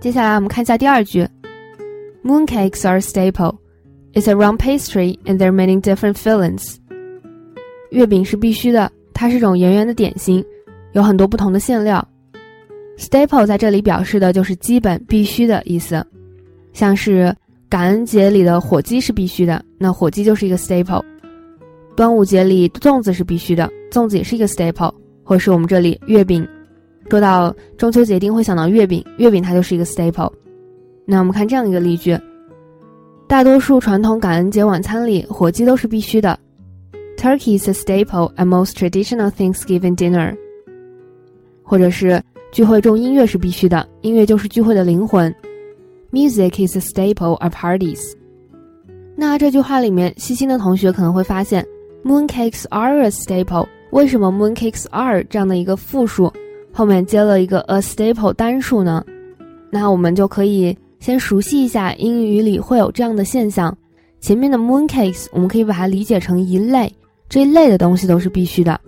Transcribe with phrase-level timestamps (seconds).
[0.00, 1.26] 接下来我们看一下第二句
[2.24, 3.56] ：Mooncakes are staple.
[4.14, 6.76] It's a round pastry, and there are many different fillings.
[7.90, 10.44] 月饼是必须的，它是种圆圆的点心，
[10.92, 12.06] 有很多不同的馅料。
[12.96, 16.04] Staple 在这里表示的就是基本必须的意思，
[16.72, 17.34] 像是
[17.68, 21.02] 感恩节里的火鸡是必须的，那火鸡就是一个 staple。
[21.96, 24.94] 端午节里粽子是必须的，粽子也是一个 staple，
[25.24, 26.48] 或是我们这里月饼。
[27.10, 30.30] 说到中秋节一定会想到月饼，月饼它就是一个 staple。
[31.06, 32.18] 那我们看这样一个例句：
[33.26, 36.38] 大多数传统感恩节晚餐里，火鸡都是必须的。
[37.16, 40.36] Turkey is a staple at most traditional Thanksgiving dinner。
[41.62, 42.22] 或者是
[42.52, 45.34] 聚会中音乐是必须的，音乐就是聚会的灵魂。
[46.12, 48.00] Music is a staple at parties。
[49.16, 51.66] 那这句话里面，细心的同学可能会发现。
[52.04, 53.66] Mooncakes are a staple。
[53.90, 56.32] 为什么 mooncakes are 这样的一个复数
[56.78, 59.04] 后面接了一个 a staple 单数呢？
[59.68, 63.76] 那我们就可以先熟悉一下英语里会有这样的现象。
[64.20, 66.88] 前面的 mooncakes 我们可以把它理解成一类，
[67.28, 68.80] 这一类的东西都是必须的。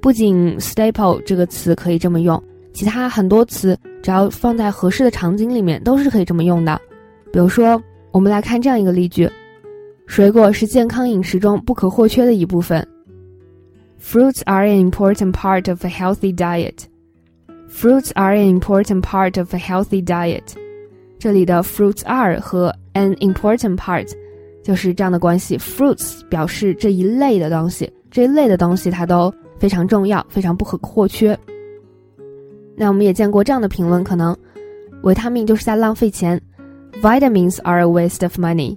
[0.00, 6.80] 不仅 staple 这个词可以这么用，其他很多词只要放在合适的场景里面都是可以这么用的。
[7.30, 7.78] 比如说，
[8.12, 9.30] 我们来看这样一个例句。
[10.06, 12.82] 水果是健康饮食中不可或缺的一部分。
[14.02, 16.86] Fruits are an important part of a healthy diet.
[17.68, 20.54] Fruits are an important part of a healthy diet.
[21.18, 24.10] 这里的 fruits are 和 an important part
[24.62, 25.58] 就是这样的关系。
[25.58, 31.38] Fruits 表示这一类的东西，这一类的东西它都非常重要，非常不可或缺。
[32.76, 34.36] 那我们也见过这样的评论，可能
[35.02, 36.40] 维他命就是在浪费钱。
[37.02, 38.76] Vitamins are a waste of money.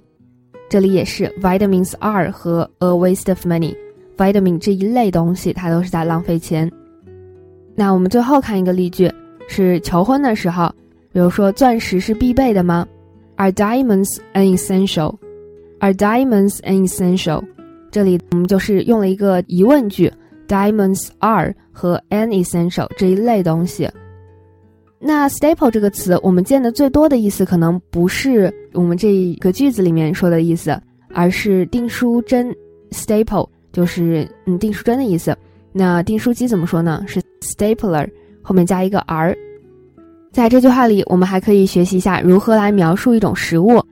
[0.68, 3.74] 这里也是 vitamins are 和 a waste of money。
[4.16, 6.70] vitamin 这一类东西，它都是在浪费钱。
[7.74, 9.10] 那我们最后看一个例句，
[9.48, 10.72] 是求婚的时候，
[11.12, 12.86] 比如说钻石是必备的吗
[13.36, 17.42] ？Are diamonds an essential？Are diamonds an essential？
[17.90, 20.12] 这里我们就是用了一个疑问句
[20.46, 23.88] ，diamonds are 和 an essential 这一类东西。
[24.98, 30.78] 那 staple 这个词，我们见的最多的意思可能不是我们这一个句子里面说的意思，
[31.14, 32.54] 而是订书针
[32.90, 35.34] staple 就是嗯订书针的意思。
[35.72, 37.02] 那订书机怎么说呢？
[37.06, 37.22] 是
[37.60, 38.08] stapler
[38.40, 39.36] 后面加一个 r。
[40.32, 43.82] 在这句话里，我们还可以学习一下如何来描述一种食物。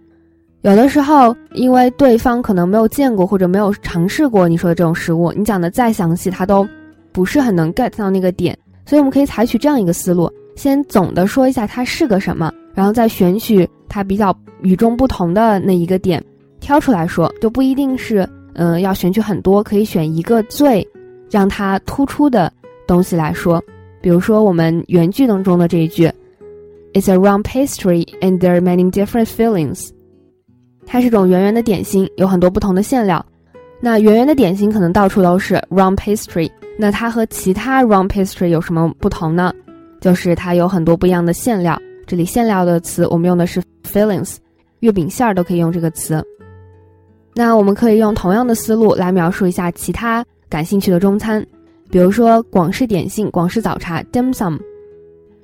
[0.63, 6.67] 有的时候，因为对方可能没有见过或者没有尝试过你说的这种食物，你讲的再详细，他都
[7.13, 8.57] 不是很能 get 到那个点。
[8.87, 10.33] 所以我们可以采取这样一个思路。
[10.57, 16.25] 先总的说一下它是个什么，然后再选取它比较与众不同的那一个点，
[16.59, 20.85] 挑出来说，就不一定是嗯要选取很多，可以选一个最
[21.31, 22.53] 让它突出的
[22.89, 23.63] 东西来说。
[24.01, 26.11] 比如说我们原句当中的这一句
[26.93, 29.91] ，It's a round pastry and there are many different fillings。
[30.87, 33.25] 它是种圆圆的点心，有很多不同的馅料。
[33.81, 39.53] 那圆圆的点心可能到处都是 round pastry，那它和其他 round pastry 有什么不同呢？
[40.01, 44.37] 就是它有很多不一样的馅料，这里馅料的词我们用的是 fillings，
[44.81, 46.25] 月饼馅儿都可以用这个词。
[47.35, 51.45] 那我们可以用同样的思路来描述一下其他感兴趣的中餐，
[51.91, 54.59] 比如说广式点心、广式早茶 dim sum。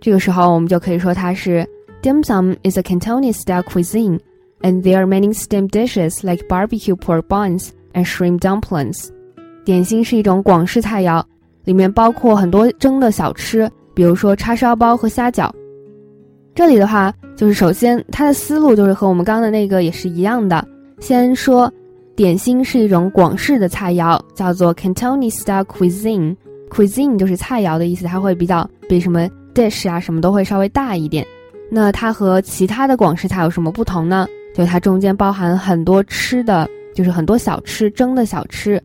[0.01, 1.67] 这个时候我们就可以说它是
[2.03, 4.19] dim sum is a Cantonese style cuisine
[4.61, 9.09] and there are many steamed dishes like barbecue pork buns and shrimp dumplings。
[9.65, 11.23] 点心是一种广式菜肴，
[11.65, 13.71] 里面包括很多蒸的小吃。
[13.95, 15.49] 比如说叉烧包和虾饺，
[16.55, 20.67] 这里的话就是首先它的思路就是和我们刚刚的那个也是一样的。
[20.99, 21.73] 先说
[22.17, 26.37] 点心是一种广式的菜肴，叫做 Cantonese style cuisine。
[26.71, 31.27] cuisine 就是菜肴的意思，它会比较比什么 dish 啊什么都会稍微大一点。
[31.71, 34.29] 那它和其他的广式菜有什么不同呢？
[34.55, 38.81] 就它中间包含很多吃的，就是很多小吃蒸的小吃。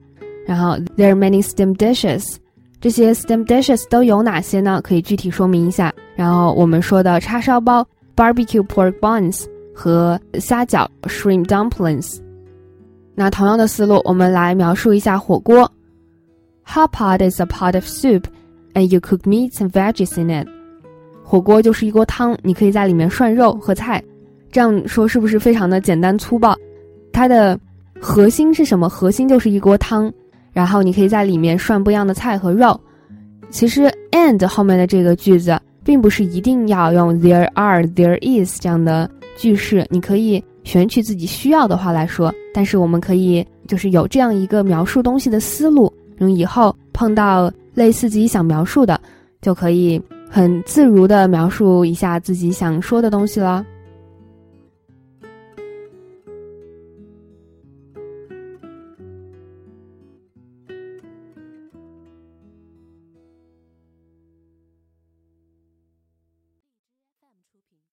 [0.45, 2.35] 然后 there are many steam dishes。
[2.81, 4.81] 这些 steam dishes 都有哪些呢？
[4.83, 5.93] 可以具体说明一下。
[6.15, 7.85] 然后我们说的叉烧包
[8.15, 12.17] barbecue pork buns 和虾饺 shrimp dumplings。
[13.19, 15.69] 那同样的思路，我们来描述一下火锅。
[16.65, 18.23] Hot pot is a pot of soup,
[18.75, 20.47] and you cook meats and veggies in it。
[21.21, 24.01] 火锅就是一锅汤，你可以在里面涮肉和菜。
[24.53, 26.55] 这样说是不是非常的简单粗暴？
[27.11, 27.59] 它的
[27.99, 28.87] 核心是什么？
[28.87, 30.09] 核心就是一锅汤。
[30.53, 32.79] 然后你可以在里面涮不一样的菜和肉。
[33.49, 42.33] 其实 and 后面的这个句子并不是一定要用 there are there is 这样的句式，你可以选取自己需要的话来说。
[42.53, 48.99] 但是我们可以就是有这样一个描述东西的思路，然后以后碰到类似自己想描述的，
[49.41, 53.65] 就可以很自如的描述一下自己想说的东西了。